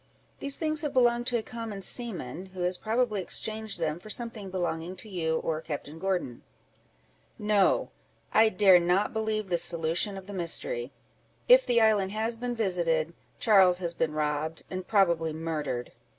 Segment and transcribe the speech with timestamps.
[0.39, 4.49] These things have belonged to a common seaman, who has probably exchanged them for something
[4.49, 6.41] belonging to you or Captain Gordon."
[7.37, 7.91] "No!
[8.33, 10.91] I dare not believe this solution of the mystery:
[11.47, 15.91] if the island has been visited, Charles has been robbed, and probably murdered."